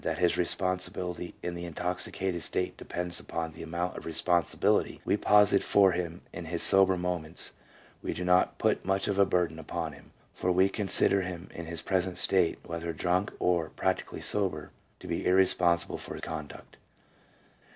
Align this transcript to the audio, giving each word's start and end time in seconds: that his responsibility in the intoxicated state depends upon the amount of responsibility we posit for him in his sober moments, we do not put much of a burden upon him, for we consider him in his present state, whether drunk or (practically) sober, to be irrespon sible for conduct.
that 0.03 0.17
his 0.17 0.35
responsibility 0.35 1.35
in 1.43 1.53
the 1.53 1.63
intoxicated 1.63 2.41
state 2.41 2.75
depends 2.75 3.19
upon 3.19 3.51
the 3.51 3.61
amount 3.61 3.95
of 3.95 4.03
responsibility 4.03 4.99
we 5.05 5.15
posit 5.15 5.61
for 5.61 5.91
him 5.91 6.21
in 6.33 6.45
his 6.45 6.63
sober 6.63 6.97
moments, 6.97 7.51
we 8.01 8.11
do 8.11 8.25
not 8.25 8.57
put 8.57 8.83
much 8.83 9.07
of 9.07 9.19
a 9.19 9.25
burden 9.27 9.59
upon 9.59 9.93
him, 9.93 10.11
for 10.33 10.51
we 10.51 10.67
consider 10.69 11.21
him 11.21 11.47
in 11.53 11.67
his 11.67 11.83
present 11.83 12.17
state, 12.17 12.57
whether 12.63 12.91
drunk 12.93 13.31
or 13.37 13.69
(practically) 13.69 14.21
sober, 14.21 14.71
to 14.99 15.05
be 15.05 15.23
irrespon 15.23 15.77
sible 15.77 15.99
for 15.99 16.17
conduct. 16.19 16.77